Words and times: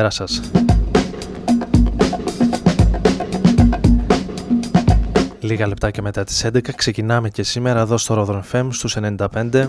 Καλησπέρα 0.00 0.10
σας. 0.10 0.50
Λίγα 5.40 5.66
λεπτάκια 5.66 6.02
μετά 6.02 6.24
τις 6.24 6.44
11 6.44 6.72
ξεκινάμε 6.76 7.28
και 7.28 7.42
σήμερα 7.42 7.80
εδώ 7.80 7.98
στο 7.98 8.24
Rodron 8.28 8.40
FM 8.52 8.68
στους 8.70 8.96
95. 8.96 9.66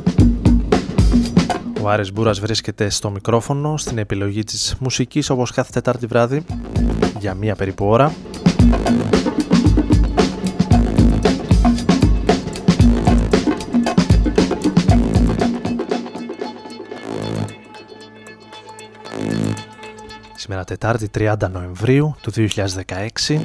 Ο 1.82 1.90
Άρης 1.90 2.14
Μπούρας 2.14 2.40
βρίσκεται 2.40 2.90
στο 2.90 3.10
μικρόφωνο 3.10 3.78
στην 3.78 3.98
επιλογή 3.98 4.44
της 4.44 4.76
μουσικής 4.80 5.30
όπως 5.30 5.52
κάθε 5.52 5.72
Τετάρτη 5.74 6.06
βράδυ 6.06 6.46
για 7.20 7.34
μία 7.34 7.56
περίπου 7.56 7.86
ώρα. 7.86 8.14
Σήμερα 20.52 20.70
Τετάρτη 20.70 21.10
30 21.18 21.50
Νοεμβρίου 21.52 22.16
του 22.22 22.32
2016 22.36 23.40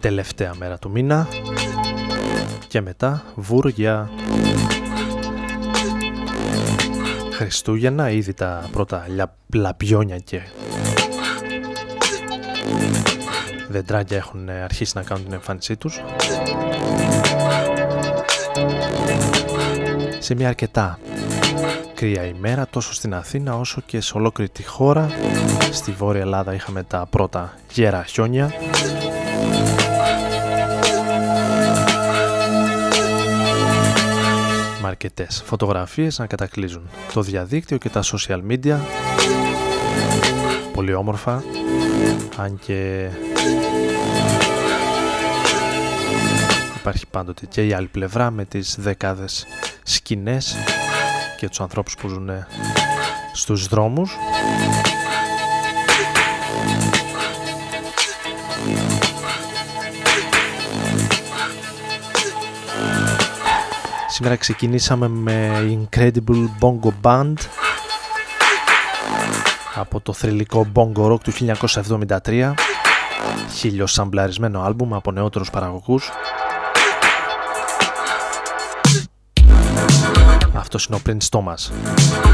Τελευταία 0.00 0.54
μέρα 0.58 0.78
του 0.78 0.90
μήνα. 0.90 1.28
Και 2.68 2.80
μετά 2.80 3.24
βουρ 3.34 3.68
για 3.68 4.10
Χριστούγεννα 7.32 8.10
Ήδη 8.10 8.34
τα 8.34 8.68
πρώτα 8.72 9.06
λαπιόνια 9.54 10.18
και 10.18 10.40
δεντράκια 13.68 14.16
έχουν 14.16 14.48
αρχίσει 14.48 14.92
να 14.96 15.02
κάνουν 15.02 15.24
την 15.24 15.32
εμφάνισή 15.32 15.76
τους. 15.76 16.00
Σε 20.18 20.34
μια 20.34 20.48
αρκετά 20.48 20.98
κρύα 22.02 22.24
ημέρα 22.24 22.66
τόσο 22.70 22.92
στην 22.92 23.14
Αθήνα 23.14 23.58
όσο 23.58 23.82
και 23.86 24.00
σε 24.00 24.16
ολόκληρη 24.16 24.50
τη 24.50 24.62
χώρα. 24.62 25.10
Στη 25.72 25.92
Βόρεια 25.92 26.20
Ελλάδα 26.20 26.54
είχαμε 26.54 26.82
τα 26.82 27.06
πρώτα 27.10 27.54
γέρα 27.72 28.04
χιόνια. 28.04 28.52
Με 34.82 34.88
αρκετές 34.88 35.42
φωτογραφίες 35.46 36.18
να 36.18 36.26
κατακλείζουν 36.26 36.90
το 37.12 37.22
διαδίκτυο 37.22 37.76
και 37.76 37.88
τα 37.88 38.02
social 38.02 38.40
media. 38.50 38.76
Πολύ 40.72 40.94
όμορφα, 40.94 41.44
αν 42.36 42.58
και 42.58 43.08
υπάρχει 46.76 47.06
πάντοτε 47.06 47.46
και 47.46 47.66
η 47.66 47.72
άλλη 47.72 47.86
πλευρά 47.86 48.30
με 48.30 48.44
τις 48.44 48.76
δεκάδες 48.78 49.46
σκηνές 49.82 50.56
και 51.42 51.48
τους 51.48 51.60
ανθρώπους 51.60 51.94
που 51.94 52.08
ζουν 52.08 52.30
στους 53.32 53.66
δρόμους. 53.66 54.16
Σήμερα 64.08 64.36
ξεκινήσαμε 64.36 65.08
με 65.08 65.50
Incredible 65.68 66.48
Bongo 66.60 66.90
Band 67.02 67.34
από 69.74 70.00
το 70.00 70.12
θρηλυκό 70.12 70.66
Bongo 70.74 71.12
Rock 71.12 71.20
του 71.20 71.32
1973 72.24 72.52
χίλιο 73.54 73.86
σαμπλαρισμένο 73.86 74.62
άλμπουμ 74.62 74.94
από 74.94 75.12
νεότερους 75.12 75.50
παραγωγούς 75.50 76.10
αυτός 80.74 80.86
είναι 80.86 80.96
ο 80.96 81.00
Prince 81.06 81.38
Thomas. 81.38 82.31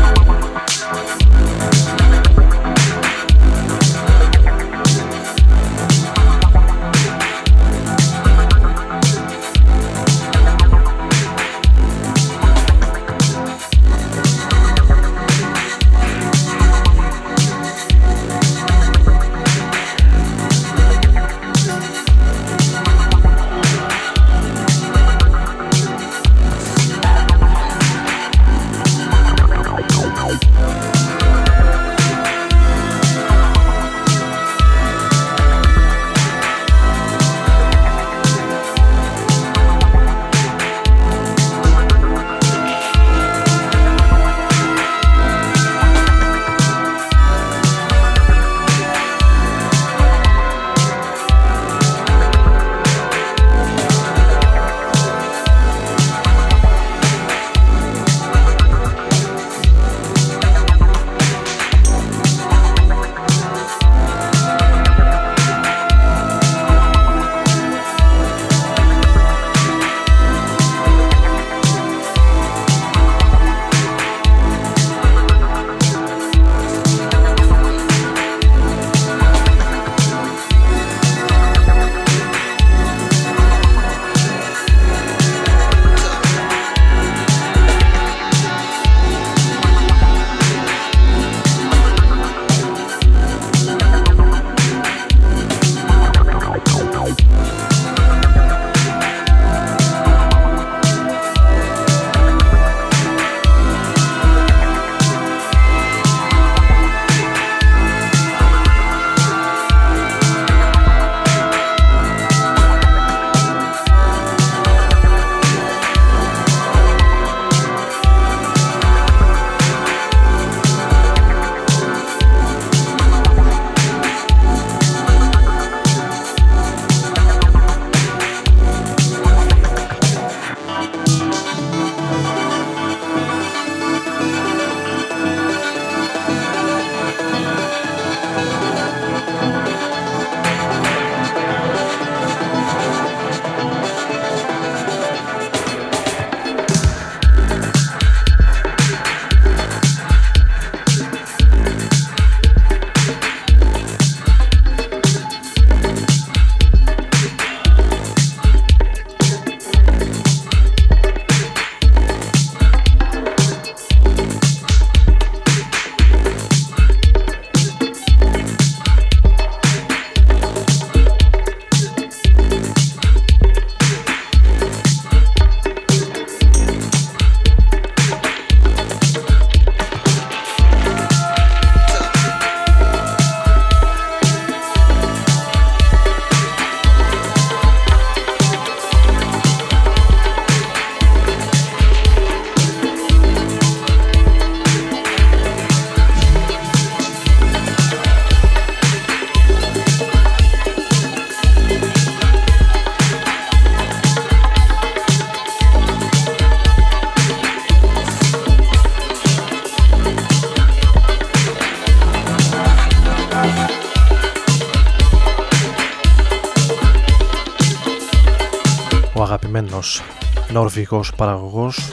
Νορβηγός 220.78 221.12
παραγωγός 221.16 221.92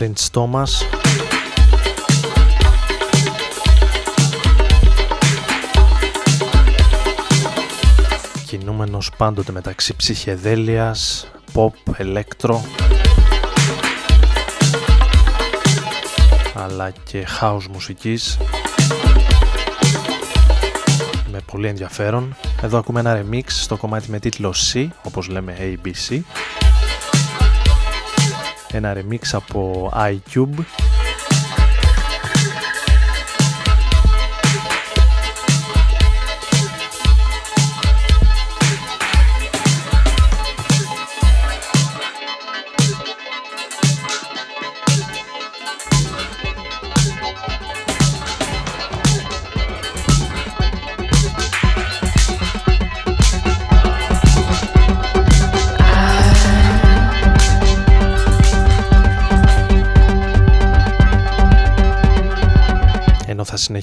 Prince 0.00 0.30
Thomas 0.32 0.68
κινούμενος 8.46 9.10
πάντοτε 9.16 9.52
μεταξύ 9.52 9.96
ψυχεδέλειας, 9.96 11.30
pop, 11.54 11.94
ελέκτρο 11.96 12.64
αλλά 16.54 16.90
και 16.90 17.26
house 17.40 17.66
μουσικής 17.72 18.38
με 21.30 21.38
πολύ 21.52 21.68
ενδιαφέρον. 21.68 22.36
Εδώ 22.62 22.78
ακούμε 22.78 23.00
ένα 23.00 23.22
remix 23.22 23.44
στο 23.46 23.76
κομμάτι 23.76 24.10
με 24.10 24.18
τίτλο 24.18 24.54
C, 24.72 24.88
όπως 25.02 25.28
λέμε 25.28 25.56
ABC. 25.60 26.20
Ένα 28.72 28.94
remix 28.94 29.20
από 29.32 29.92
iCube 29.94 30.85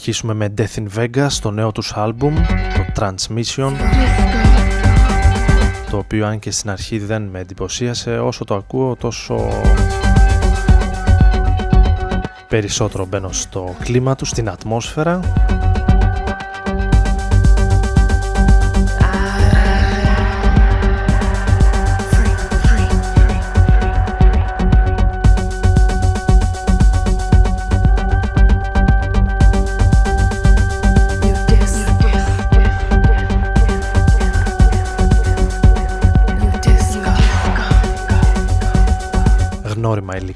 συνεχίσουμε 0.03 0.33
με 0.33 0.53
Death 0.57 0.79
in 0.79 1.00
Vegas, 1.00 1.31
το 1.41 1.51
νέο 1.51 1.72
τους 1.72 1.93
άλμπουμ, 1.93 2.36
το 2.75 2.86
Transmission 3.00 3.72
το 5.89 5.98
οποίο 5.98 6.25
αν 6.27 6.39
και 6.39 6.51
στην 6.51 6.69
αρχή 6.69 7.00
δεν 7.00 7.22
με 7.22 7.39
εντυπωσίασε 7.39 8.19
όσο 8.19 8.45
το 8.45 8.55
ακούω 8.55 8.95
τόσο 8.95 9.50
περισσότερο 12.48 13.05
μπαίνω 13.05 13.31
στο 13.31 13.75
κλίμα 13.79 14.15
του, 14.15 14.25
στην 14.25 14.50
ατμόσφαιρα 14.50 15.19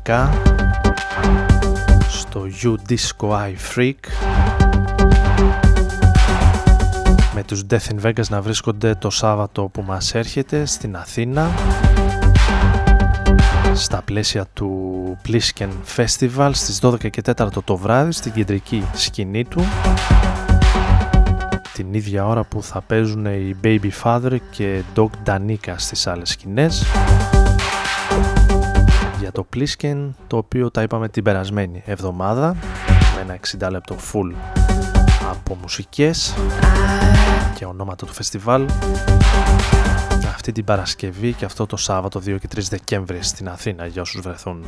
γνώριμα 0.07 0.17
υλικά 0.17 0.31
στο 2.09 2.47
You 2.63 2.75
Disco 2.89 3.29
I 3.29 3.55
Freak 3.75 3.93
με 7.33 7.43
τους 7.43 7.63
Death 7.69 7.91
in 7.91 8.05
Vegas 8.05 8.27
να 8.29 8.41
βρίσκονται 8.41 8.95
το 8.95 9.09
Σάββατο 9.09 9.63
που 9.63 9.81
μας 9.81 10.15
έρχεται 10.15 10.65
στην 10.65 10.95
Αθήνα 10.95 11.49
στα 13.73 14.01
πλαίσια 14.05 14.45
του 14.53 15.17
Plisken 15.27 15.69
Festival 15.95 16.49
στις 16.53 16.79
12 16.81 17.09
και 17.09 17.21
4 17.37 17.47
το 17.63 17.77
βράδυ 17.77 18.11
στην 18.11 18.31
κεντρική 18.31 18.83
σκηνή 18.93 19.45
του. 19.45 19.63
Την 21.73 21.93
ίδια 21.93 22.25
ώρα 22.25 22.43
που 22.43 22.63
θα 22.63 22.81
παίζουν 22.81 23.25
οι 23.25 23.55
Baby 23.63 23.89
Father 24.03 24.37
και 24.51 24.81
Dog 24.95 25.09
Danica 25.25 25.73
στις 25.75 26.07
άλλες 26.07 26.29
σκηνές 26.29 26.85
για 29.27 29.43
το 29.43 29.48
Plisken 29.55 30.10
το 30.27 30.38
οποίο 30.38 30.72
τα 30.72 30.81
είπαμε 30.81 31.10
την 31.10 31.24
περασμένη 31.24 31.81
εβδομάδα 31.86 32.55
με 33.15 33.22
ένα 33.22 33.39
60 33.67 33.72
λεπτό 33.72 33.96
full 33.96 34.34
από 35.29 35.57
μουσικές 35.62 36.36
και 37.55 37.65
ονόματα 37.65 38.05
του 38.05 38.13
φεστιβάλ 38.13 38.65
αυτή 40.25 40.51
την 40.51 40.63
Παρασκευή 40.63 41.34
και 41.34 41.46
αυτό 41.46 41.65
το 41.65 41.77
Σάββατο 41.77 42.19
2 42.19 42.24
και 42.24 42.48
3 42.55 42.60
Δεκέμβρη 42.69 43.24
στην 43.24 43.50
Αθήνα 43.50 43.86
για 43.86 44.01
όσους 44.01 44.22
βρεθούν. 44.22 44.65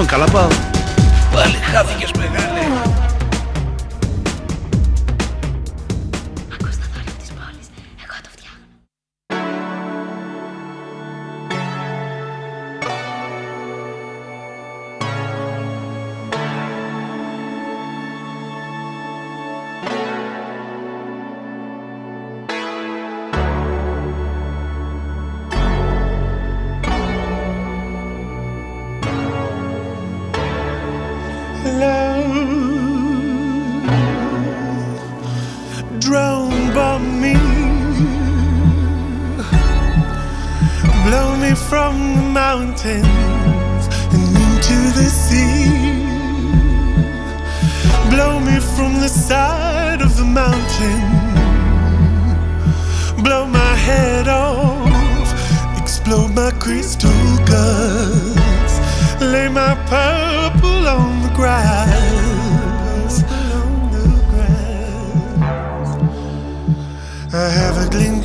Για 0.00 0.06
Ρόδον 0.06 0.06
καλά 0.06 0.24
πάω. 0.32 0.59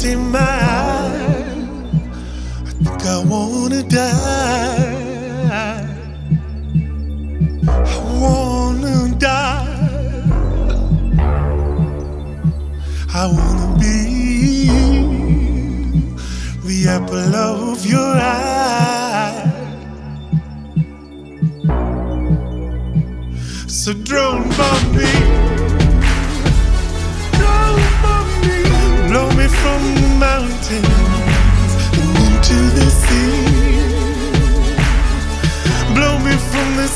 in 0.05 0.31
my 0.31 0.39
eyes. 0.39 1.57
I 2.67 2.71
think 2.83 3.05
I 3.05 3.23
wanna 3.25 3.81
die. 3.83 4.95
I 7.91 7.99
wanna 8.21 9.15
die. 9.17 9.65
I 13.13 13.25
wanna 13.37 13.69
be 13.79 13.97
the 16.67 16.77
apple 16.89 17.35
of 17.35 17.85
your 17.85 18.13
eye. 18.15 19.51
So 23.67 23.93
drone 23.93 24.44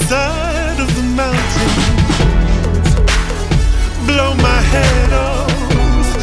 side 0.10 0.80
of 0.80 0.90
the 0.96 1.04
mountain. 1.22 1.74
Blow 4.08 4.34
my 4.50 4.62
head 4.74 5.14
off, 5.14 6.16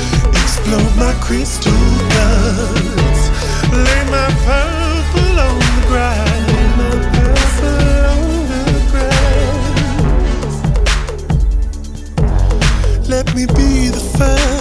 explode 0.43 0.95
my 1.05 1.15
crystal 1.27 1.85
guns, 2.15 3.21
lay 3.87 4.03
my 4.17 4.29
purple 4.47 5.37
on 5.49 5.59
the 5.77 5.85
ground. 5.91 6.27
Let 13.09 13.27
me 13.37 13.47
be 13.47 13.89
the 13.97 14.05
first 14.19 14.56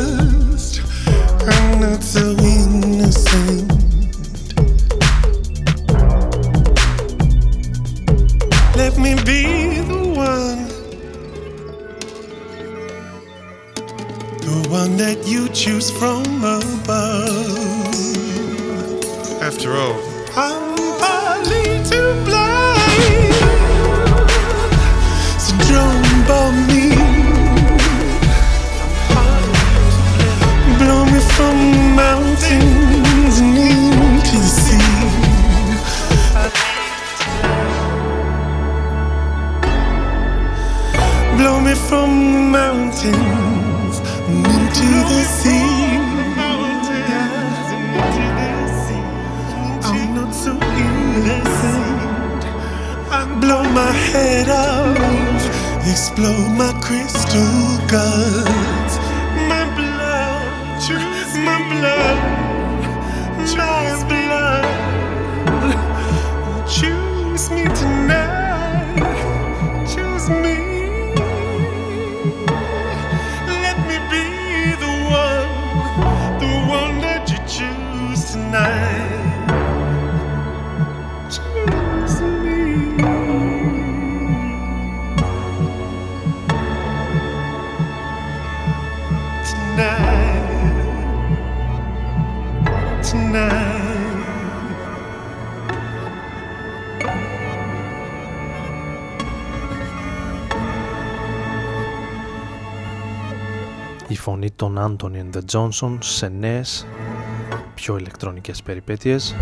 choose 15.56 15.90
from 15.90 16.26
above. 16.44 17.96
After 19.42 19.72
all, 19.72 19.96
I'm 20.36 20.76
partly 21.00 21.82
to 21.92 22.00
blame. 22.26 23.32
So 25.40 25.56
don't 25.72 26.28
bomb 26.28 26.58
me. 26.68 26.90
Blow 30.78 31.06
me 31.06 31.20
from 31.36 31.56
mountains 31.96 33.40
and 33.40 33.58
into 33.58 34.36
the 34.36 34.52
sea. 34.62 34.86
Blow 41.38 41.62
me 41.62 41.74
from 41.76 42.34
the 42.34 42.40
mountains. 42.42 43.45
blow 56.16 56.48
my 56.50 56.72
crystal 56.82 57.78
gun. 57.88 58.85
Των 104.56 104.78
Anthony 104.80 105.16
and 105.16 105.38
the 105.38 105.42
Johnson 105.52 105.98
σε 106.00 106.28
νέες 106.28 106.86
πιο 107.76 107.98
ηλεκτρονικές 107.98 108.62
περιπέτειες 108.62 109.36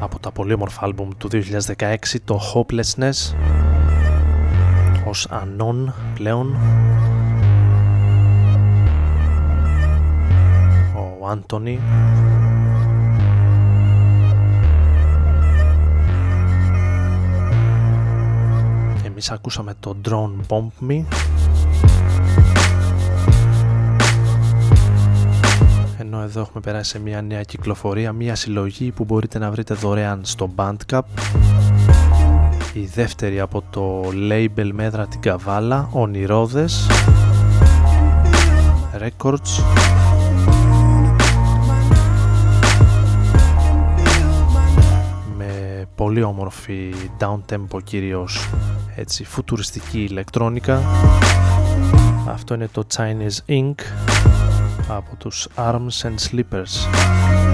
από 0.00 0.18
τα 0.18 0.32
πολύ 0.32 0.52
όμορφα 0.52 0.84
άλμπουμ 0.84 1.08
του 1.18 1.28
2016 1.76 1.96
το 2.24 2.40
Hopelessness 2.54 3.34
ως 5.04 5.28
Anon 5.30 5.92
πλέον. 6.14 6.56
Ο 10.94 11.30
Anthony. 11.30 11.78
Εμείς 19.04 19.30
ακούσαμε 19.30 19.74
το 19.80 19.96
Drone 20.04 20.34
Bomb 20.48 20.88
Me 20.88 21.04
εδώ 26.28 26.40
έχουμε 26.40 26.60
περάσει 26.60 26.90
σε 26.90 26.98
μια 26.98 27.22
νέα 27.22 27.42
κυκλοφορία, 27.42 28.12
μια 28.12 28.34
συλλογή 28.34 28.90
που 28.90 29.04
μπορείτε 29.04 29.38
να 29.38 29.50
βρείτε 29.50 29.74
δωρεάν 29.74 30.20
στο 30.24 30.50
Bandcamp 30.56 31.00
η 32.72 32.86
δεύτερη 32.94 33.40
από 33.40 33.62
το 33.70 34.02
label 34.30 34.70
Μέτρα 34.72 35.06
την 35.06 35.20
Καβάλα, 35.20 35.88
Ονειρόδες. 35.92 36.86
Records. 39.00 39.62
Με 45.36 45.86
πολύ 45.94 46.22
όμορφη 46.22 46.94
down 47.18 47.40
tempo 47.52 47.82
κυρίως 47.84 48.48
έτσι 48.96 49.24
φουτουριστική 49.24 50.02
ηλεκτρόνικα. 50.02 50.82
Αυτό 52.26 52.54
είναι 52.54 52.68
το 52.72 52.86
Chinese 52.96 53.50
Ink 53.50 54.07
από 54.88 55.16
τους 55.16 55.48
Arms 55.56 56.02
and 56.02 56.14
Slippers. 56.30 57.47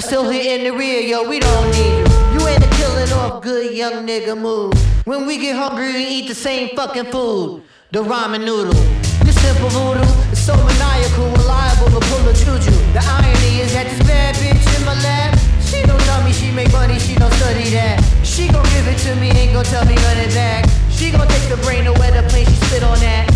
Are 0.00 0.02
still 0.02 0.30
here 0.30 0.58
in 0.58 0.64
the 0.64 0.72
rear, 0.72 1.00
yo, 1.00 1.28
we 1.28 1.38
don't 1.38 1.70
need 1.72 1.98
you. 1.98 2.06
You 2.32 2.48
ain't 2.48 2.64
a 2.64 2.70
killing 2.80 3.12
off 3.12 3.42
good 3.42 3.76
young 3.76 4.06
nigga 4.06 4.34
move. 4.34 4.72
When 5.04 5.26
we 5.26 5.36
get 5.36 5.56
hungry, 5.56 5.92
we 5.92 6.04
eat 6.06 6.26
the 6.26 6.34
same 6.34 6.74
fucking 6.74 7.12
food. 7.12 7.62
The 7.90 8.02
ramen 8.02 8.42
noodle. 8.46 8.72
This 9.26 9.36
simple 9.42 9.68
voodoo 9.68 10.00
is 10.32 10.40
so 10.40 10.56
maniacal, 10.56 11.28
reliable 11.32 11.90
to 11.92 12.00
pull 12.08 12.24
a 12.26 12.32
juju. 12.32 12.72
The 12.96 13.02
irony 13.04 13.60
is 13.60 13.74
that 13.74 13.84
this 13.90 14.00
bad 14.08 14.36
bitch 14.36 14.64
in 14.78 14.86
my 14.86 14.96
lap, 15.04 15.38
she 15.60 15.82
don't 15.82 16.00
tell 16.08 16.24
me 16.24 16.32
she 16.32 16.50
make 16.50 16.72
money, 16.72 16.98
she 16.98 17.14
don't 17.16 17.32
study 17.34 17.68
that. 17.76 18.00
She 18.24 18.48
gon' 18.48 18.64
give 18.72 18.88
it 18.88 18.96
to 19.04 19.14
me, 19.16 19.28
ain't 19.36 19.52
gon' 19.52 19.64
tell 19.64 19.84
me 19.84 19.94
it 19.94 20.32
back. 20.32 20.64
She 20.88 21.10
gon' 21.10 21.28
take 21.28 21.46
the 21.50 21.58
brain 21.58 21.84
to 21.84 21.92
where 22.00 22.10
the 22.10 22.26
plane 22.30 22.46
she 22.46 22.56
spit 22.64 22.82
on 22.82 22.98
that. 23.00 23.28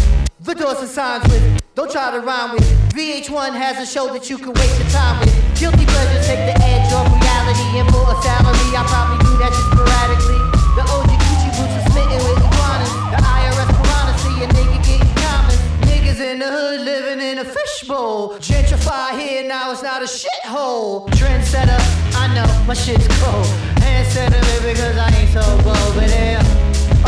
The 0.44 0.52
doors 0.52 0.76
and 0.76 0.90
signs 0.90 1.24
with 1.32 1.40
don't 1.74 1.90
try 1.90 2.12
to 2.12 2.20
rhyme 2.20 2.52
with 2.52 2.68
VH1 2.92 3.56
has 3.56 3.80
a 3.80 3.88
show 3.88 4.12
that 4.12 4.28
you 4.28 4.36
can 4.36 4.52
waste 4.52 4.76
your 4.76 4.92
time 4.92 5.16
with. 5.24 5.32
Guilty 5.56 5.88
pleasures 5.88 6.20
take 6.28 6.44
the 6.44 6.52
edge 6.60 6.92
off 6.92 7.08
reality, 7.08 7.80
and 7.80 7.88
for 7.88 8.04
a 8.04 8.16
salary, 8.20 8.68
I 8.76 8.84
probably 8.84 9.24
do 9.24 9.32
that 9.40 9.56
just 9.56 9.72
sporadically. 9.72 10.36
The 10.76 10.84
OG 10.84 11.10
Gucci 11.16 11.48
boots 11.56 11.74
are 11.80 11.86
smitten 11.88 12.20
with 12.28 12.44
iguanas. 12.44 12.92
The 13.08 13.20
IRS 13.24 13.70
piranha 13.72 14.12
see 14.20 14.36
a 14.44 14.48
nigga 14.52 14.78
getting 14.84 15.14
common. 15.24 15.56
Niggas 15.88 16.20
in 16.20 16.36
the 16.36 16.48
hood 16.52 16.80
living 16.84 17.24
in 17.24 17.40
a 17.40 17.46
fishbowl. 17.48 18.36
Gentrify 18.36 19.16
here, 19.16 19.48
now 19.48 19.72
it's 19.72 19.82
not 19.82 20.04
a 20.04 20.08
shithole. 20.12 21.08
Trendsetter, 21.16 21.80
I 22.20 22.28
know 22.36 22.44
my 22.68 22.76
shit's 22.76 23.08
cold. 23.16 23.48
Hand 23.80 24.06
sentiment 24.12 24.60
because 24.60 25.00
I 25.00 25.08
ain't 25.08 25.32
so 25.32 25.40
bold, 25.64 25.96
but 25.96 26.12
yeah. 26.12 26.44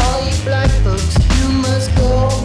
All 0.00 0.24
you 0.24 0.32
black 0.40 0.72
folks, 0.80 1.20
you 1.36 1.52
must 1.60 1.94
go. 2.00 2.35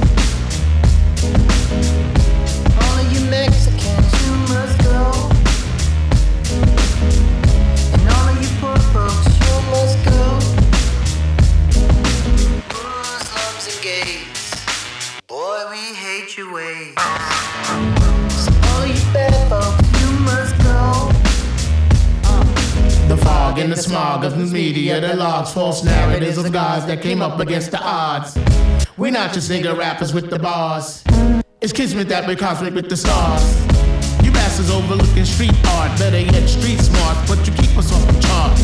Gays, 14.03 15.21
boy, 15.27 15.65
we 15.69 15.93
hate 15.93 16.35
your 16.35 16.51
ways. 16.53 16.95
So 18.33 18.51
all 18.69 18.85
you 18.87 18.99
bad 19.13 19.49
folks, 19.49 20.01
you 20.01 20.09
must 20.21 20.57
go. 20.63 21.11
The 23.07 23.17
fog 23.17 23.59
and 23.59 23.71
the 23.71 23.77
smog 23.77 24.23
of 24.23 24.37
news 24.37 24.51
media, 24.51 24.99
the 24.99 25.15
logs, 25.15 25.53
false 25.53 25.83
narratives 25.83 26.37
of 26.39 26.51
gods 26.51 26.87
that 26.87 27.01
came 27.01 27.21
up 27.21 27.39
against 27.39 27.69
the 27.71 27.79
odds. 27.79 28.37
We're 28.97 29.11
not 29.11 29.33
just 29.33 29.51
nigga 29.51 29.77
rappers 29.77 30.13
with 30.13 30.31
the 30.31 30.39
bars. 30.39 31.03
It's 31.61 31.73
kismet 31.73 32.09
that 32.09 32.27
we're 32.27 32.37
cosmic 32.37 32.73
with 32.73 32.89
the 32.89 32.97
stars. 32.97 33.43
You 34.25 34.31
bastards 34.31 34.71
overlooking 34.71 35.25
street 35.25 35.53
art, 35.67 35.99
better 35.99 36.19
yet 36.19 36.47
street 36.47 36.79
smart, 36.79 37.17
but 37.27 37.45
you 37.45 37.53
keep 37.53 37.77
us 37.77 37.91
off 37.93 38.07
the 38.07 38.19
charts. 38.19 38.61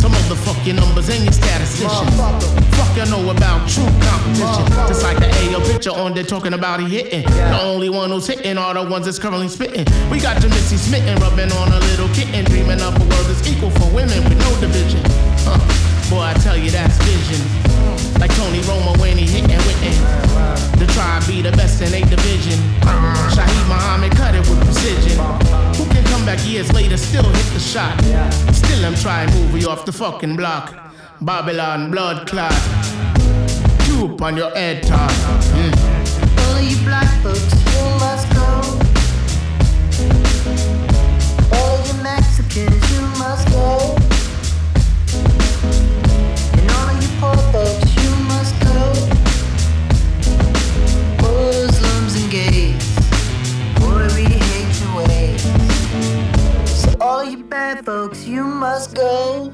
Some 0.00 0.12
of 0.12 0.28
the 0.28 0.36
fucking 0.36 0.76
numbers 0.76 1.08
and 1.08 1.24
your 1.24 1.32
statisticians. 1.32 2.59
Fuck 2.80 2.96
you 2.96 3.04
know 3.12 3.28
about 3.28 3.68
true 3.68 3.84
competition. 4.00 4.64
Uh. 4.72 4.88
Just 4.88 5.02
like 5.02 5.18
the 5.18 5.28
AO 5.28 5.60
picture 5.60 5.90
on 5.92 6.14
there 6.14 6.24
talking 6.24 6.54
about 6.54 6.80
he 6.80 6.88
hitting. 6.88 7.28
The 7.28 7.60
only 7.60 7.90
one 7.90 8.08
who's 8.08 8.26
hitting 8.26 8.56
are 8.56 8.72
the 8.72 8.82
ones 8.88 9.04
that's 9.04 9.18
currently 9.18 9.48
spitting. 9.48 9.84
We 10.10 10.18
got 10.18 10.40
your 10.40 10.48
Missy 10.48 10.78
smitten, 10.78 11.20
rubbing 11.20 11.52
on 11.52 11.68
a 11.72 11.78
little 11.92 12.08
kitten, 12.16 12.42
dreaming 12.46 12.80
up 12.80 12.96
a 12.96 13.04
world 13.04 13.26
that's 13.28 13.46
equal 13.46 13.70
for 13.70 13.84
women 13.92 14.24
with 14.24 14.38
no 14.40 14.50
division. 14.64 15.02
Huh. 15.44 15.60
Boy, 16.08 16.24
I 16.24 16.34
tell 16.40 16.56
you 16.56 16.70
that's 16.70 16.96
vision. 17.04 17.44
Like 18.18 18.34
Tony 18.36 18.60
Roma 18.64 18.96
when 18.96 19.18
he 19.18 19.26
hitting 19.26 19.60
witten. 19.60 19.92
The 20.80 20.86
tribe 20.96 21.26
be 21.26 21.42
the 21.42 21.52
best 21.52 21.82
in 21.82 21.92
a 21.92 22.00
division. 22.08 22.58
Shaheed 23.36 23.68
Muhammad 23.68 24.12
cut 24.16 24.34
it 24.34 24.40
with 24.48 24.58
precision. 24.64 25.20
Who 25.76 25.84
can 25.92 26.02
come 26.04 26.24
back 26.24 26.40
years 26.48 26.72
later, 26.72 26.96
still 26.96 27.28
hit 27.28 27.46
the 27.52 27.60
shot? 27.60 28.00
Still 28.54 28.86
I'm 28.86 28.94
trying 28.94 29.28
to 29.28 29.34
move 29.36 29.60
you 29.60 29.68
off 29.68 29.84
the 29.84 29.92
fucking 29.92 30.36
block. 30.36 30.89
Babylon 31.22 31.90
blood 31.90 32.26
clot. 32.26 32.50
Tube 33.84 34.22
on 34.22 34.38
your 34.38 34.50
head 34.52 34.82
top. 34.82 35.10
Mm. 35.52 35.74
All 36.38 36.56
of 36.56 36.64
you 36.64 36.78
black 36.86 37.10
folks, 37.22 37.52
you 37.52 37.82
must 38.00 38.26
go. 38.32 38.46
All 41.58 41.76
of 41.76 41.86
you 41.86 42.02
Mexicans, 42.02 42.92
you 42.92 43.02
must 43.20 43.46
go. 43.50 43.96
And 46.56 46.70
all 46.70 46.88
of 46.88 47.02
you 47.02 47.10
poor 47.20 47.36
folks, 47.52 47.90
you 48.02 48.10
must 48.24 48.54
go. 48.64 48.80
Muslims 51.20 52.14
and 52.16 52.30
gays, 52.30 52.96
boy, 53.78 54.08
we 54.16 54.24
hate 54.24 54.72
your 54.80 54.94
ways. 55.06 55.42
So 56.66 56.94
all 56.98 57.22
you 57.22 57.44
bad 57.44 57.84
folks, 57.84 58.26
you 58.26 58.42
must 58.42 58.94
go. 58.94 59.52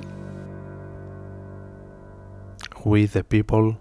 We 2.90 3.06
the 3.14 3.22
People. 3.34 3.74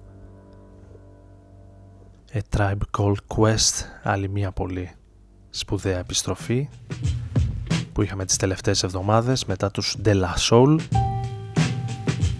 A 2.33 2.57
Tribe 2.57 2.83
Called 2.97 3.21
Quest. 3.35 3.85
Άλλη 4.03 4.29
μια 4.29 4.51
πολύ 4.51 4.91
σπουδαία 5.49 5.97
επιστροφή 5.97 6.69
που 7.93 8.01
είχαμε 8.01 8.25
τις 8.25 8.37
τελευταίες 8.37 8.83
εβδομάδες 8.83 9.45
μετά 9.45 9.71
τους 9.71 9.97
De 10.05 10.21
La 10.21 10.33
Soul. 10.49 10.77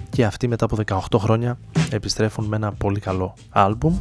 Και 0.10 0.26
αυτοί 0.26 0.48
μετά 0.48 0.66
από 0.66 0.78
18 0.86 1.18
χρόνια 1.20 1.58
επιστρέφουν 1.92 2.46
με 2.46 2.56
ένα 2.56 2.72
πολύ 2.72 3.00
καλό 3.00 3.34
άλμπουμ. 3.50 3.98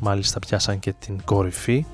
Μάλιστα 0.00 0.38
πιάσαν 0.38 0.78
και 0.78 0.92
την 0.92 1.20
κορυφή 1.24 1.84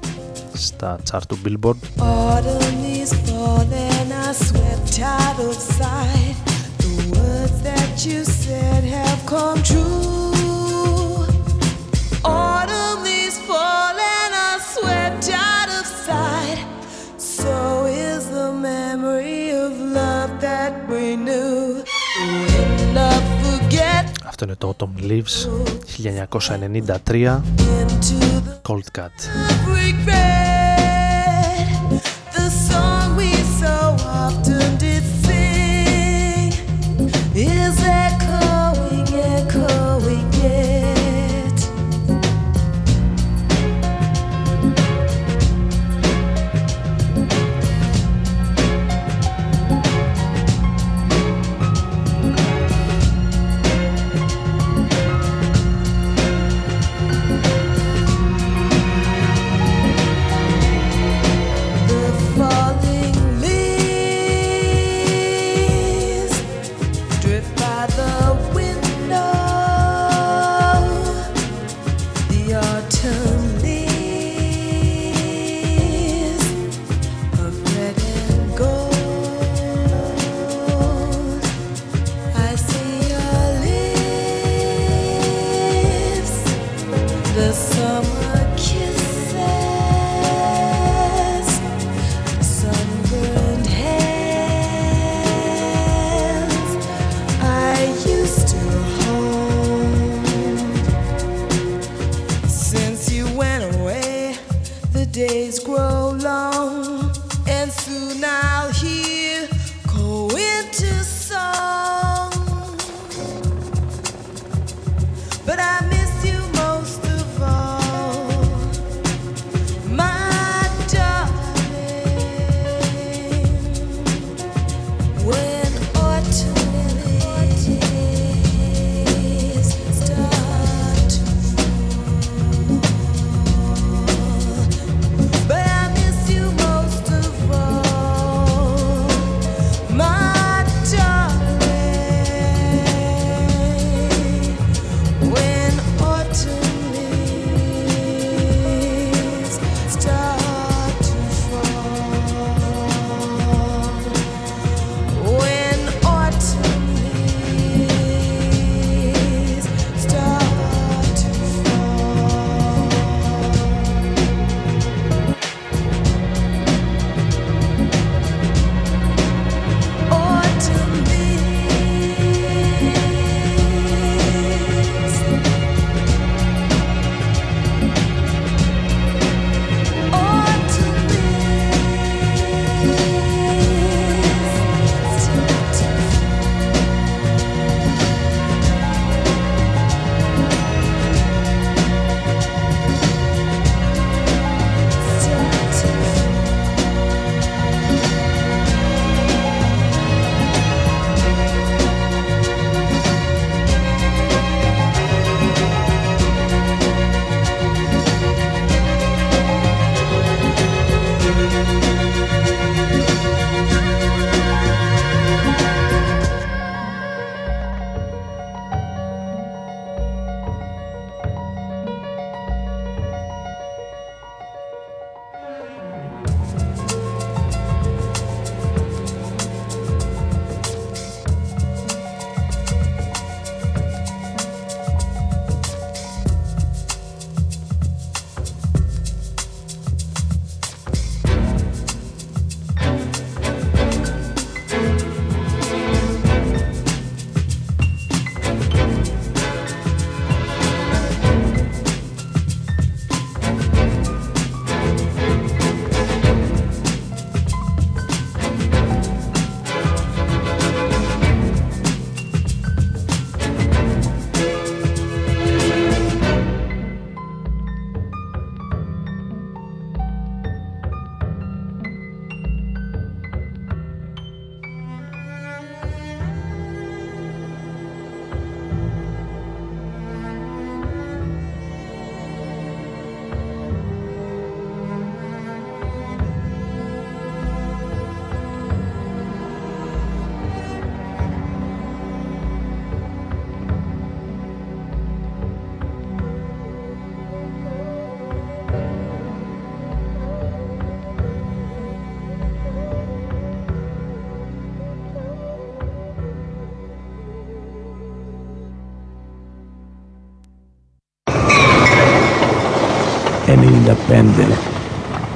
στα 0.53 0.99
chart 1.11 1.23
του 1.29 1.39
Billboard. 1.45 1.77
Autumn 1.99 2.85
is 3.03 3.13
falling, 3.27 3.88
I 4.28 4.32
swept 4.34 5.00
out 5.00 5.40
of 5.40 5.54
sight. 5.54 6.36
The 6.80 6.94
words 7.16 7.62
that 7.62 8.06
you 8.06 8.26
said 8.26 8.84
have 8.84 9.22
come 9.26 9.62
true. 9.64 11.26
Autumn 12.26 13.06
is 13.06 13.36
falling, 13.50 14.32
I 14.50 14.60
swept 14.74 15.30
out 15.30 15.70
of 15.80 15.86
sight. 15.86 16.60
So 17.18 17.86
is 17.86 18.30
the 18.30 18.52
memory 18.52 19.52
of 19.52 19.72
love 19.80 20.32
that 20.42 20.74
we 20.90 21.16
knew. 21.16 21.84
When 22.48 22.94
love 22.96 23.28
forget 23.44 24.06
αυτό 24.26 24.46
είναι 24.46 24.56
το 24.56 24.76
Autumn 24.76 25.02
Leaves 25.10 25.48
1993 25.98 27.42
into 27.80 28.20
the 28.46 28.56
Cold 28.68 28.90
Cut 28.98 29.18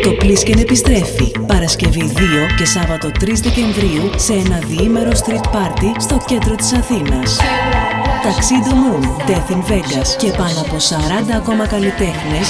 Το 0.02 0.10
Plisken 0.20 0.60
επιστρέφει 0.60 1.32
Παρασκευή 1.46 2.12
2 2.14 2.20
και 2.58 2.64
Σάββατο 2.64 3.08
3 3.08 3.12
Δεκεμβρίου 3.42 4.10
σε 4.16 4.32
ένα 4.32 4.62
διήμερο 4.68 5.10
street 5.10 5.56
party 5.56 5.94
στο 5.98 6.18
κέντρο 6.26 6.54
της 6.54 6.72
Αθήνας. 6.72 7.38
Ταξίδι 8.22 8.70
Moon, 8.82 9.04
Death 9.30 9.50
in 9.54 9.62
Vegas 9.70 10.08
και 10.18 10.30
πάνω 10.30 10.60
από 10.60 10.76
40 10.76 11.32
ακόμα 11.36 11.66
καλλιτέχνες 11.66 12.46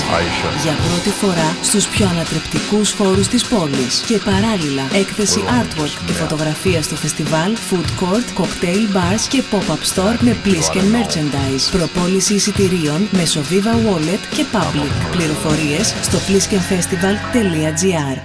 για 0.62 0.74
πρώτη 0.86 1.10
φορά 1.20 1.56
στους 1.62 1.88
πιο 1.88 2.08
ανατρεπτικούς 2.08 2.92
χώρους 2.92 3.28
της 3.28 3.44
πόλης. 3.44 4.00
Και 4.06 4.18
παράλληλα 4.18 4.82
έκθεση 4.92 5.40
artwork 5.60 5.94
και 6.06 6.12
φωτογραφία 6.12 6.82
στο 6.82 6.96
φεστιβάλ, 6.96 7.56
food 7.70 7.88
court, 8.00 8.28
cocktail 8.40 8.84
bars 8.96 9.22
και 9.28 9.42
pop-up 9.50 9.82
store 9.92 10.18
με 10.20 10.36
Plisken 10.44 10.86
merchandise. 10.96 11.64
Προπόληση 11.70 12.34
εισιτηρίων 12.34 13.08
μέσω 13.10 13.40
Viva 13.50 13.74
Wallet 13.86 14.22
και 14.34 14.44
Public. 14.52 14.92
Πληροφορίες 15.10 15.94
στο 16.02 16.18
pliskenfestival.gr 16.26 18.16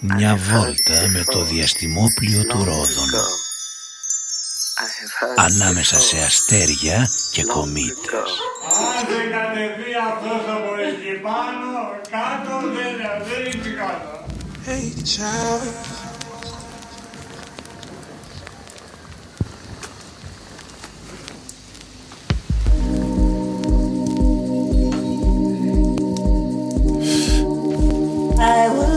Μια 0.00 0.36
βόλτα 0.36 1.08
με 1.12 1.22
το 1.32 1.44
διαστημόπλιο 1.44 2.40
του 2.48 2.58
Ρόδων 2.64 3.10
ανάμεσα 5.36 6.00
σε 6.00 6.16
αστέρια 6.18 7.10
και 7.30 7.44
κομήτες. 7.44 8.30
Άντε 8.98 9.20
κατεβεί 9.34 9.92
αυτός 10.10 10.42
από 10.56 10.72
εκεί 10.88 11.20
πάνω, 11.22 11.70
κάτω 12.10 12.54
δεν 12.74 13.60
είναι 13.60 13.74
κάτω. 13.80 14.12
Hey 14.66 14.94
child. 15.04 15.62
I 28.40 28.68
will 28.68 28.93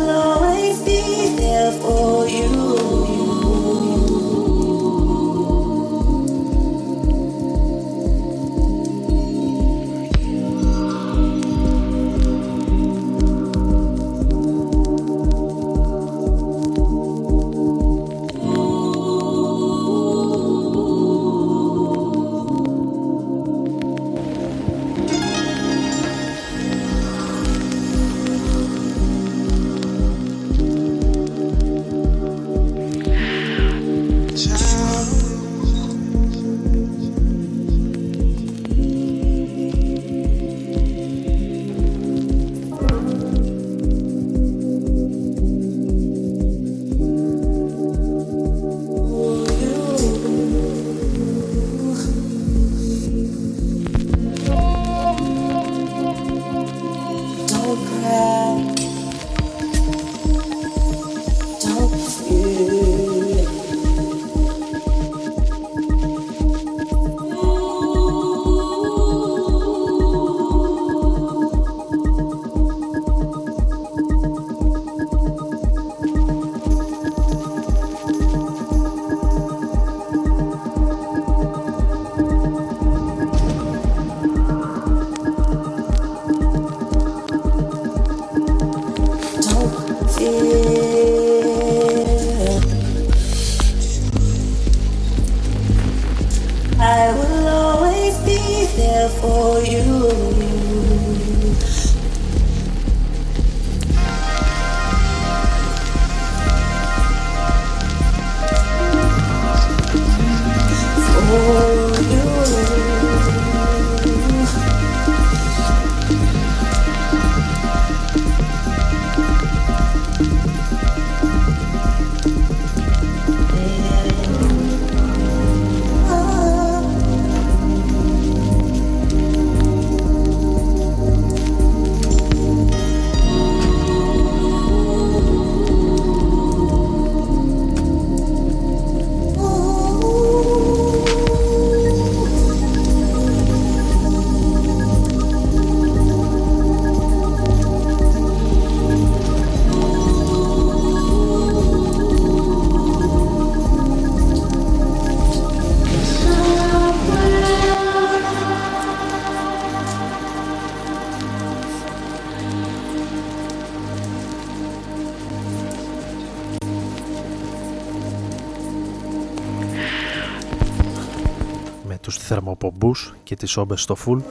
θερμοπομπούς 172.88 173.14
και 173.24 173.36
τις 173.36 173.58
όμπες 173.58 173.82
στο 173.82 173.96
full. 174.06 174.22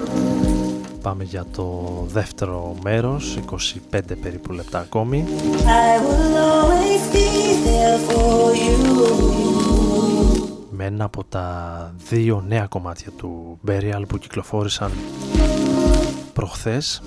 Πάμε 1.02 1.24
για 1.24 1.44
το 1.52 1.82
δεύτερο 2.06 2.76
μέρος, 2.82 3.38
25 3.90 4.16
περίπου 4.22 4.52
λεπτά 4.52 4.78
ακόμη. 4.78 5.24
Με 10.70 10.84
ένα 10.84 11.04
από 11.04 11.24
τα 11.24 11.94
δύο 12.08 12.44
νέα 12.48 12.66
κομμάτια 12.66 13.10
του 13.16 13.58
Burial 13.66 14.02
που 14.08 14.18
κυκλοφόρησαν 14.18 14.90
προχθές. 16.32 17.02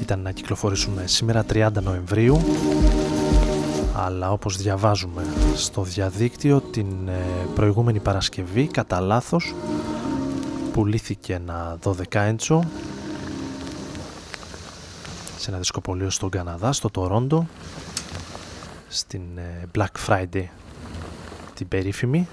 Ήταν 0.00 0.20
να 0.20 0.30
κυκλοφορήσουν 0.30 0.98
σήμερα 1.04 1.44
30 1.52 1.68
Νοεμβρίου 1.82 2.40
αλλά 4.04 4.32
όπως 4.32 4.56
διαβάζουμε 4.56 5.22
στο 5.56 5.82
διαδίκτυο 5.82 6.60
την 6.60 7.08
ε, 7.08 7.22
προηγούμενη 7.54 8.00
Παρασκευή 8.00 8.66
κατά 8.66 9.00
λάθος. 9.00 9.54
Πουλήθηκε 10.72 11.34
ένα 11.34 11.78
12 11.82 11.92
έντσο 12.10 12.62
σε 15.38 15.50
ένα 15.50 15.58
δισκοπολείο 15.58 16.10
στον 16.10 16.30
Καναδά, 16.30 16.72
στο 16.72 16.90
Τορόντο 16.90 17.46
στην 18.88 19.22
ε, 19.36 19.62
Black 19.78 20.06
Friday 20.06 20.44
την 21.54 21.68
περίφημη. 21.68 22.28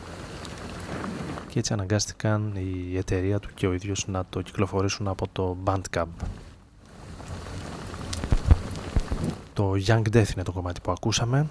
Και 1.48 1.60
έτσι 1.60 1.74
αναγκάστηκαν 1.74 2.54
η 2.56 2.98
εταιρεία 2.98 3.40
του 3.40 3.50
και 3.54 3.68
ο 3.68 3.74
ίδιος 3.74 4.08
να 4.08 4.26
το 4.30 4.42
κυκλοφορήσουν 4.42 5.08
από 5.08 5.28
το 5.32 5.58
Bandcamp. 5.64 6.26
Το 9.54 9.74
Young 9.88 10.02
Death 10.14 10.34
είναι 10.34 10.44
το 10.44 10.52
κομμάτι 10.52 10.82
που 10.82 10.92
ακούσαμε. 10.92 11.48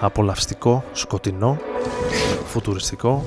Απολαυστικό, 0.00 0.84
σκοτεινό, 0.92 1.58
φουτουριστικό. 2.46 3.24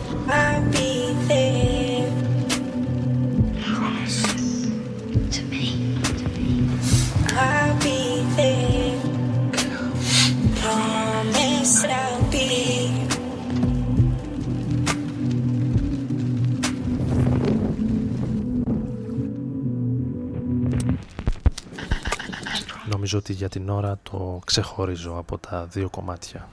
Νομίζω 22.89 23.17
ότι 23.17 23.33
για 23.33 23.49
την 23.49 23.69
ώρα 23.69 23.99
το 24.03 24.39
ξεχωρίζω 24.45 25.15
από 25.17 25.37
τα 25.37 25.65
δύο 25.65 25.89
κομμάτια. 25.89 26.47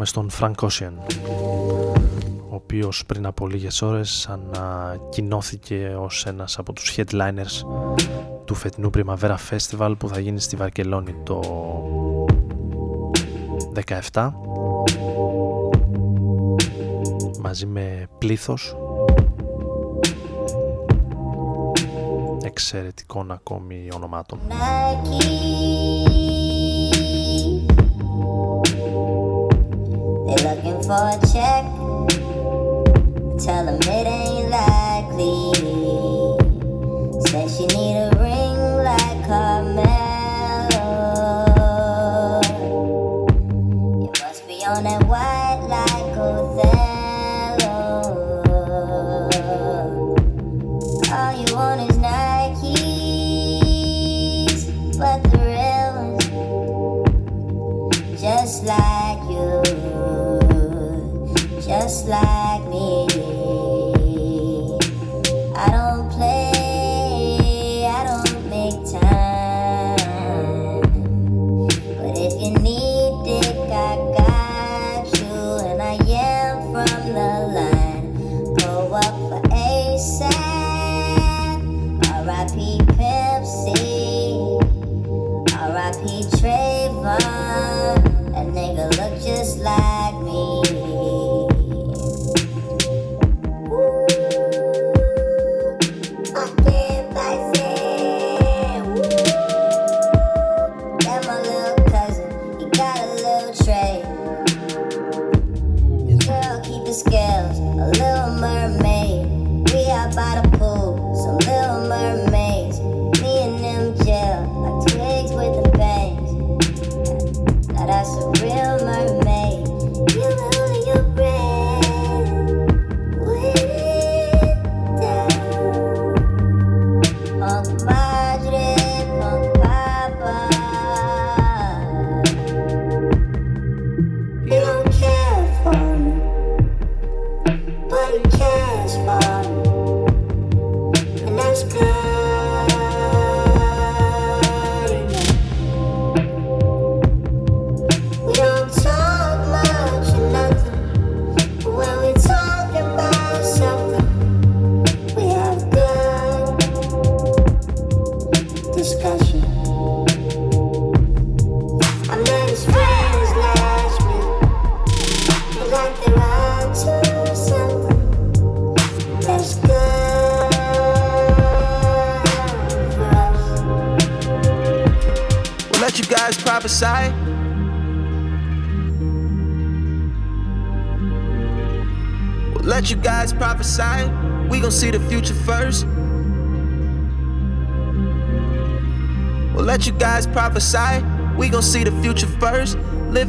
Πάμε 0.00 0.12
στον 0.12 0.30
Frank 0.40 0.68
Ocean 0.68 0.92
ο 2.50 2.54
οποίος 2.54 3.06
πριν 3.06 3.26
από 3.26 3.46
λίγες 3.46 3.82
ώρες 3.82 4.28
ανακοινώθηκε 4.28 5.96
ως 6.00 6.26
ένας 6.26 6.58
από 6.58 6.72
τους 6.72 6.94
headliners 6.96 7.66
του 8.44 8.54
φετινού 8.54 8.90
Primavera 8.94 9.36
Festival 9.50 9.94
που 9.98 10.08
θα 10.08 10.20
γίνει 10.20 10.40
στη 10.40 10.56
Βαρκελόνη 10.56 11.14
το 11.22 11.40
17 14.12 14.30
μαζί 17.40 17.66
με 17.66 18.06
πλήθος 18.18 18.76
εξαιρετικών 22.42 23.30
ακόμη 23.30 23.88
ονομάτων. 23.94 24.38
They're 24.48 26.29
for 30.90 31.08
a 31.08 31.18
check. 31.32 31.64
Tell 33.38 33.64
them 33.64 33.78
it 33.82 34.06
ain't 34.08 34.19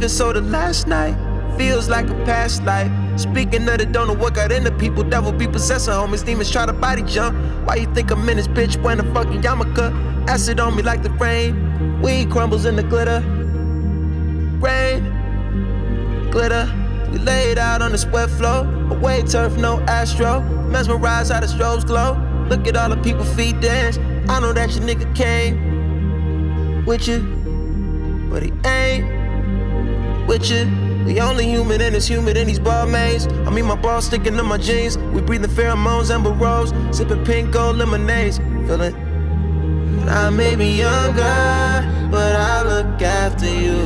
Living 0.02 0.18
so 0.18 0.34
the 0.34 0.41
last 0.41 0.88
night 0.88 1.16
feels 1.60 1.88
like 1.88 2.10
a 2.10 2.16
past 2.26 2.64
life. 2.64 2.91
Speaking 3.20 3.70
of 3.70 3.78
the 3.78 3.86
don't 3.86 4.08
know 4.08 4.16
what 4.16 4.34
got 4.34 4.52
into 4.52 4.72
people, 4.72 5.04
devil 5.04 5.32
be 5.32 5.47
possessing 5.47 5.93
homies, 5.93 6.26
demons 6.26 6.49
try 6.49 6.66
to 6.66 6.74
body 6.74 7.04
jump. 7.04 7.38
Why 7.68 7.76
you 7.76 7.93
think 7.93 8.10
I'm 8.10 8.28
in 8.28 8.38
this 8.38 8.47
bitch 8.47 8.82
wearing 8.82 8.99
a 8.99 9.14
fucking 9.14 9.43
yarmulke? 9.43 10.28
Acid 10.28 10.60
on 10.60 10.76
me 10.76 10.82
like 10.82 11.04
the 11.04 11.12
rain. 11.12 12.02
Weed 12.02 12.32
crumbles 12.32 12.66
in 12.66 12.78
the 12.78 12.82
glitter. 12.82 13.20
Rain, 14.60 15.04
glitter. 16.32 16.66
We 17.12 17.20
laid 17.20 17.60
out 17.60 17.84
on 17.84 17.91
the 17.91 17.99
sweat 17.99 18.32
floor. 18.32 18.66
Away 18.89 19.22
turf, 19.22 19.56
no 19.58 19.82
astro. 19.82 20.41
Mesmerized 20.72 21.32
how 21.32 21.41
the 21.41 21.45
strobes 21.45 21.86
glow. 21.86 22.18
Look 22.49 22.66
at 22.68 22.76
all 22.76 22.89
the 22.89 22.97
people 22.97 23.24
feet 23.24 23.62
dance. 23.62 23.99
I 24.28 24.39
know 24.39 24.52
that 24.52 24.72
your 24.72 24.84
nigga 24.84 25.16
came 25.16 26.86
with 26.88 27.08
you, 27.08 27.20
with 30.32 30.49
you. 30.49 31.19
Only 31.21 31.45
human 31.45 31.82
in 31.82 31.91
this 31.91 32.07
humid 32.07 32.38
in 32.38 32.47
these 32.47 32.61
mains. 32.61 33.27
I 33.45 33.49
mean, 33.49 33.65
my 33.65 33.75
balls 33.75 34.05
sticking 34.05 34.38
to 34.38 34.43
my 34.43 34.57
jeans. 34.57 34.97
We 34.97 35.21
breathing 35.21 35.49
pheromones, 35.49 36.09
amber 36.09 36.32
rose, 36.32 36.71
sipping 36.95 37.25
pink 37.25 37.51
gold 37.51 37.75
lemonades. 37.75 38.38
Feel 38.38 38.82
it? 38.82 38.95
I 40.07 40.29
may 40.29 40.55
be 40.55 40.69
younger, 40.86 42.09
but 42.09 42.34
I 42.36 42.63
look 42.63 43.01
after 43.01 43.45
you. 43.45 43.79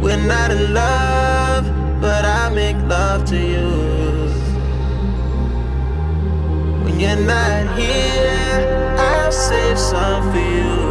We're 0.00 0.24
not 0.24 0.52
in 0.52 0.72
love, 0.72 1.64
but 2.00 2.24
I 2.24 2.48
make 2.54 2.76
love 2.88 3.24
to 3.32 3.36
you. 3.36 3.70
When 6.84 7.00
you're 7.00 7.16
not 7.16 7.76
here, 7.76 8.96
I'll 8.98 9.32
save 9.32 9.78
some 9.78 10.30
for 10.30 10.38
you. 10.38 10.85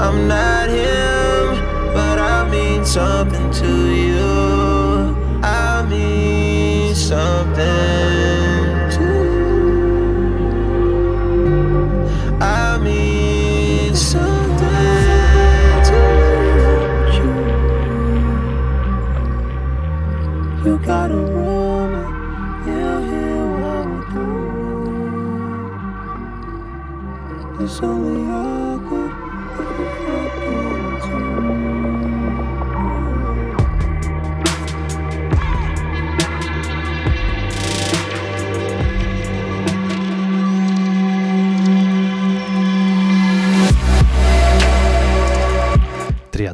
I'm 0.00 0.28
not 0.28 0.68
him, 0.68 1.92
but 1.92 2.20
I 2.20 2.48
mean 2.48 2.84
something 2.84 3.50
to 3.50 3.72
you. 3.92 5.16
I 5.42 5.84
mean 5.90 6.94
something. 6.94 8.17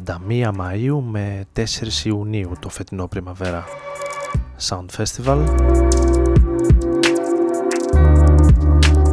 «31 0.05 0.51
Μαΐου 0.59 1.01
με 1.01 1.45
4 1.55 1.61
Ιουνίου 2.03 2.51
το 2.59 2.69
φετινό 2.69 3.07
Πριμαβέρα 3.07 3.63
Sound 4.67 4.85
Festival 4.97 5.45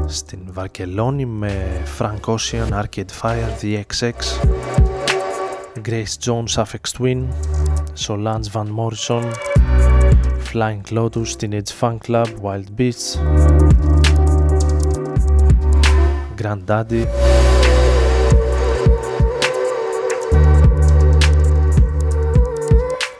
στην 0.06 0.38
Βαρκελόνη 0.52 1.26
με 1.26 1.82
Frank 1.98 2.20
Ocean, 2.20 2.82
Arcade 2.82 3.20
Fire, 3.22 3.62
The 3.62 3.82
XX 3.86 4.12
Grace 5.88 6.16
Jones, 6.24 6.62
Affix 6.62 6.92
Twin 6.98 7.26
Solange 8.06 8.50
Van 8.52 8.68
Morrison 8.78 9.24
Flying 10.52 10.82
Lotus, 10.90 11.36
Teenage 11.36 11.72
Fun 11.80 11.98
Club, 12.06 12.28
Wild 12.42 12.68
Beats 12.76 13.18
Grand 16.36 16.62
Daddy 16.66 17.04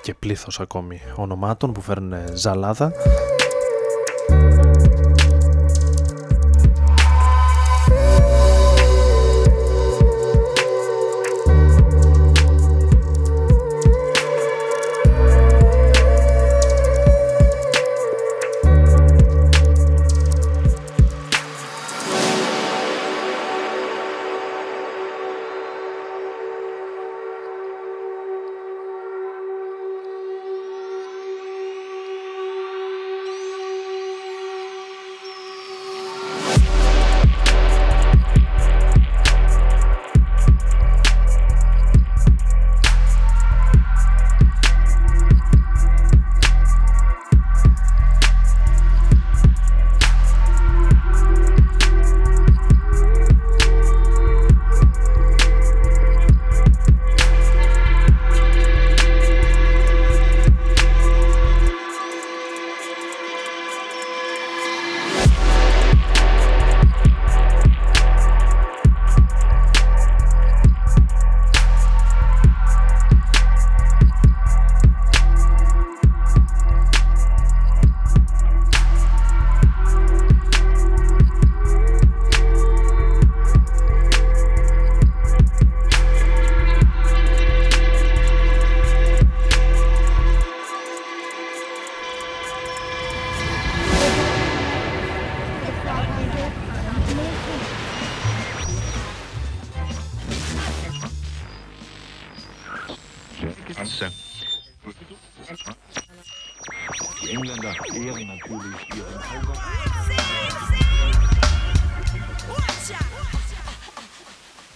και 0.02 0.14
πλήθος 0.14 0.60
ακόμη 0.60 1.00
ονομάτων 1.16 1.72
που 1.72 1.80
φέρνουν 1.80 2.18
ζαλάδα 2.34 2.92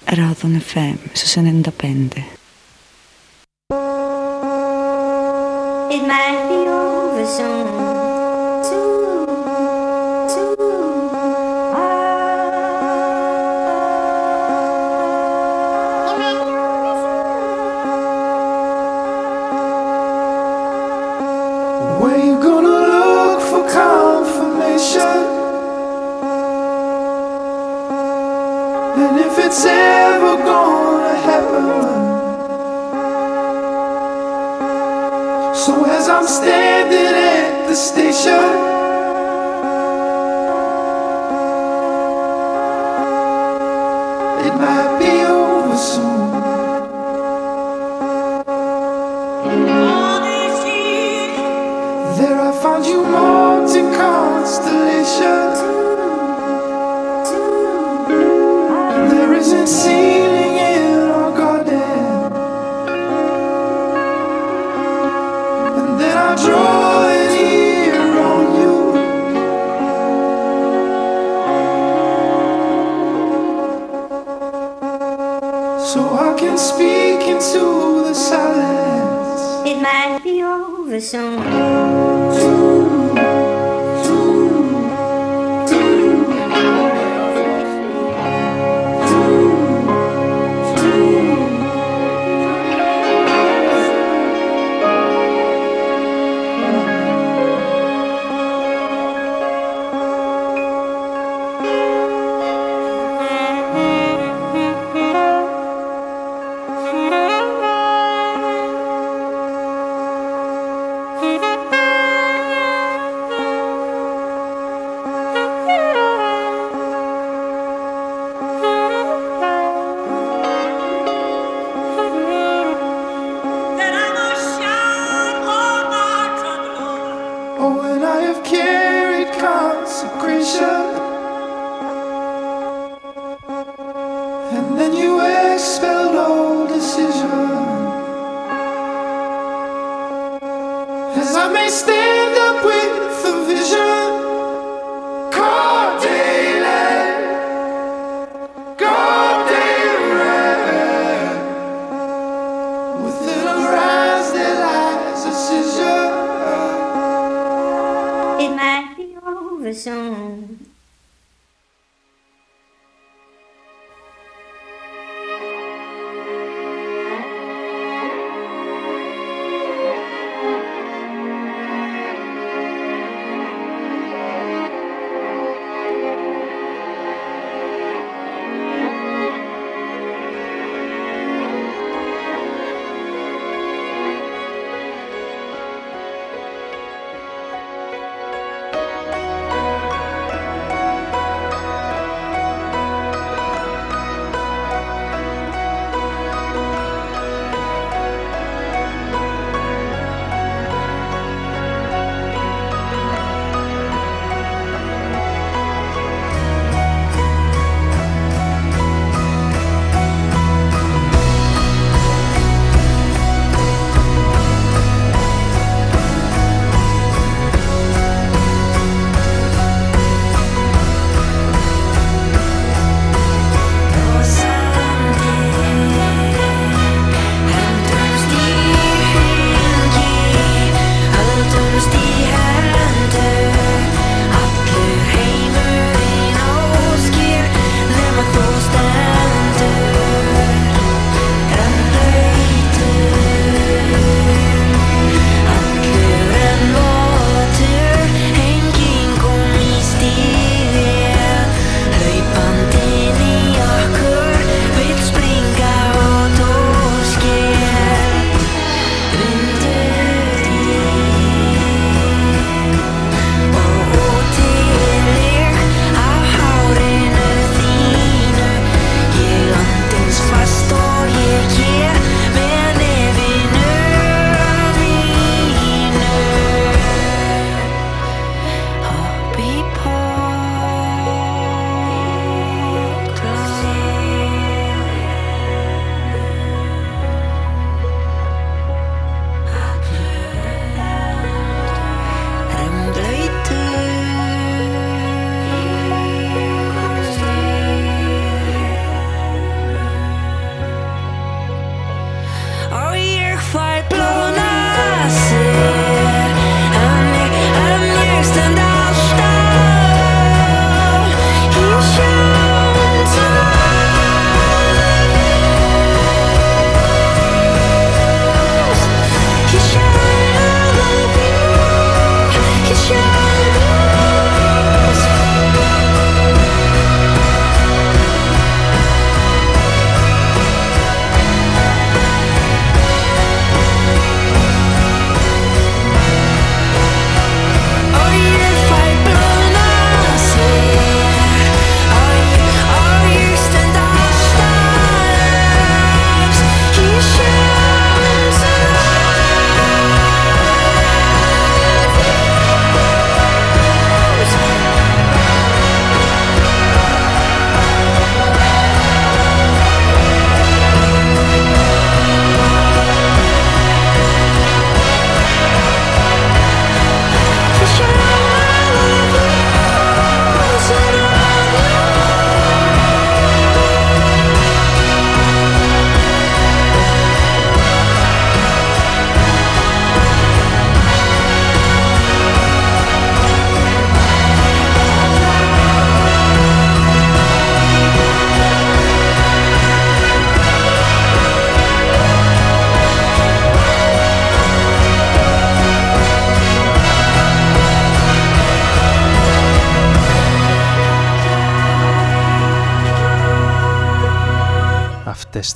Ράδον 0.09 0.63
FM 0.71 0.97
στους 1.13 1.37
95. 1.37 2.09
It 5.91 6.03
might 6.11 6.41
be 6.49 6.59
over 6.69 7.27
soon. 7.37 8.06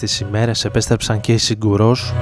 Τις 0.01 0.20
ημέρες 0.20 0.64
επέστρεψαν 0.64 1.20
και 1.20 1.32
οι 1.32 1.38
Σιγκουρός 1.38 2.12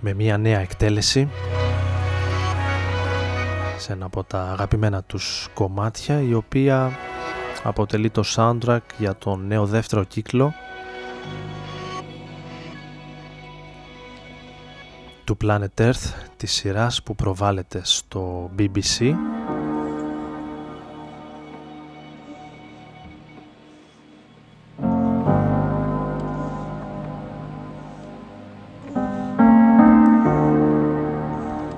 με 0.00 0.14
μια 0.14 0.38
νέα 0.38 0.60
εκτέλεση 0.60 1.28
σε 3.76 3.92
ένα 3.92 4.04
από 4.04 4.24
τα 4.24 4.42
αγαπημένα 4.50 5.02
τους 5.02 5.48
κομμάτια 5.54 6.20
η 6.20 6.34
οποία 6.34 6.92
αποτελεί 7.62 8.10
το 8.10 8.22
soundtrack 8.36 8.80
για 8.98 9.14
τον 9.16 9.46
νέο 9.46 9.66
δεύτερο 9.66 10.04
κύκλο 10.04 10.54
του 15.24 15.36
Planet 15.44 15.80
Earth 15.80 16.12
της 16.36 16.52
σειράς 16.52 17.02
που 17.02 17.14
προβάλλεται 17.14 17.80
στο 17.82 18.50
BBC 18.58 19.14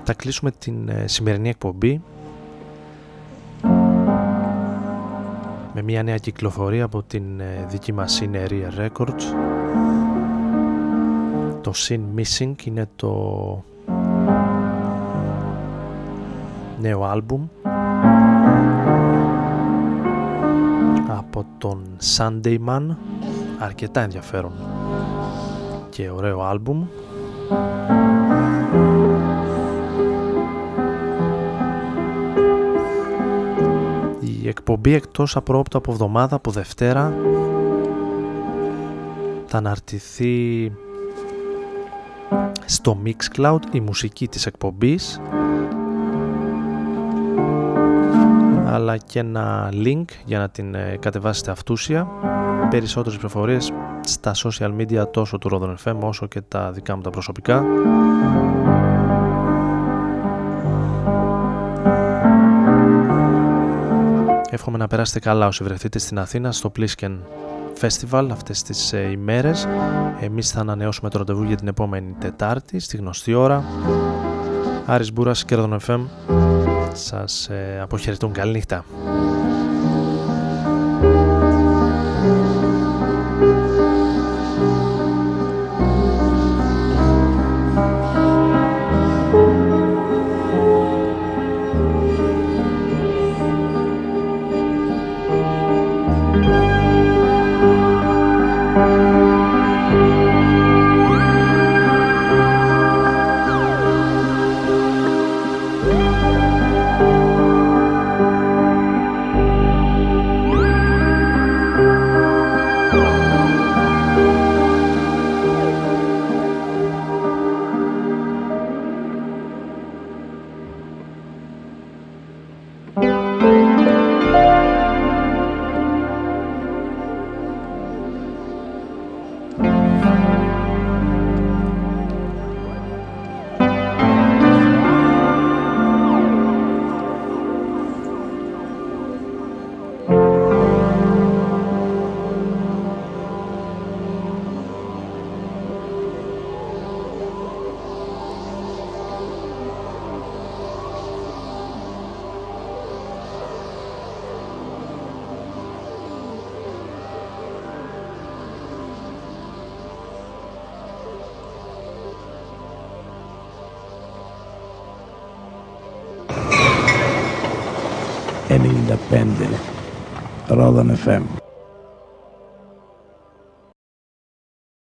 Θα 0.09 0.15
κλείσουμε 0.15 0.51
την 0.51 0.89
ε, 0.89 1.07
σημερινή 1.07 1.49
εκπομπή 1.49 2.01
με 5.75 5.83
μια 5.85 6.03
νέα 6.03 6.17
κυκλοφορία 6.17 6.85
από 6.85 7.03
την 7.03 7.41
ε, 7.41 7.67
δική 7.69 7.93
μας 7.93 8.23
Real 8.33 8.87
Records. 8.87 9.23
Το 11.61 11.73
Sin 11.75 12.01
Missing 12.17 12.53
είναι 12.65 12.89
το 12.97 13.65
νέο 16.81 17.05
άλμπουμ 17.05 17.47
από 21.09 21.47
τον 21.59 21.83
Sunday 22.17 22.59
Man. 22.69 22.97
Αρκετά 23.59 24.01
ενδιαφέρον 24.01 24.53
και 25.91 26.11
ωραίο 26.11 26.43
άλμπουμ 26.43 26.87
η 34.47 34.49
εκπομπή 34.49 34.95
εκτός 34.95 35.37
απρόπτω 35.37 35.79
από 35.79 35.93
εβδομάδα 35.93 36.37
από 36.37 36.51
Δευτέρα. 36.51 37.15
Θα 39.47 39.59
αναρτηθεί 39.59 40.73
στο 42.65 42.99
Mixcloud 43.05 43.59
η 43.73 43.81
μουσική 43.81 44.29
της 44.29 44.47
εκπομπής. 44.47 45.21
Αλλά 48.67 48.97
και 48.97 49.19
ένα 49.19 49.71
link 49.73 50.05
για 50.25 50.39
να 50.39 50.49
την 50.49 50.75
ε, 50.75 50.97
κατεβάσετε 51.01 51.51
αυτούσια. 51.51 52.09
Περισσότερες 52.71 53.19
πληροφορίες 53.19 53.73
στα 54.01 54.33
social 54.35 54.71
media 54.81 55.13
τόσο 55.13 55.39
του 55.39 55.49
Rodon 55.53 55.75
FM 55.85 55.99
όσο 56.01 56.27
και 56.27 56.41
τα 56.41 56.73
δικά 56.73 56.97
μου 56.97 57.03
τα 57.03 57.11
προσωπικά 57.11 57.65
Εύχομαι 64.57 64.79
να 64.79 64.87
περάσετε 64.87 65.19
καλά 65.19 65.47
όσοι 65.47 65.65
βρεθείτε 65.65 65.99
στην 65.99 66.19
Αθήνα 66.19 66.53
στο 66.53 66.73
Plisken 66.79 67.19
Festival 67.81 68.29
αυτές 68.31 68.63
τις 68.63 68.93
ε, 68.93 69.11
ημέρες. 69.11 69.67
Εμείς 70.21 70.51
θα 70.51 70.61
ανανεώσουμε 70.61 71.11
το 71.11 71.19
ραντεβού 71.19 71.43
για 71.43 71.57
την 71.57 71.69
επόμενη 71.69 72.15
Τετάρτη 72.19 72.79
στη 72.79 72.97
γνωστή 72.97 73.35
ώρα. 73.35 73.65
Άρης 74.87 75.13
Μπούρας 75.13 75.45
και 75.45 75.57
Rodon 75.59 75.79
FM 75.87 76.01
σας 76.93 77.49
ε, 77.49 77.81
αποχαιρετούν. 77.83 78.33
Καλή 78.33 78.53
νύχτα. 78.53 78.85